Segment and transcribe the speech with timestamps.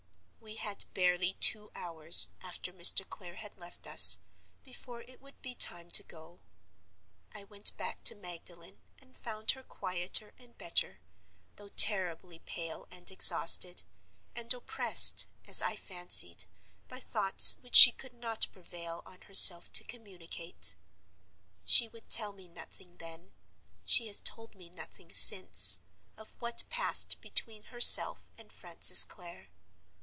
[0.41, 3.07] "We had barely two hours, after Mr.
[3.07, 4.19] Clare had left us,
[4.63, 6.39] before it would be time to go.
[7.33, 10.99] I went back to Magdalen, and found her quieter and better,
[11.55, 13.83] though terribly pale and exhausted,
[14.35, 16.45] and oppressed, as I fancied,
[16.87, 20.75] by thoughts which she could not prevail on herself to communicate.
[21.65, 28.29] She would tell me nothing then—she has told me nothing since—of what passed between herself
[28.37, 29.49] and Francis Clare.